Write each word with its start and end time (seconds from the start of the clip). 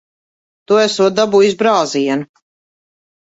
Tu 0.69 0.77
esot 0.83 1.19
dabūjis 1.19 1.57
brāzienu. 1.61 2.27